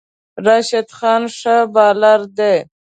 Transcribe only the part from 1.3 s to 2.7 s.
ښه بالر دی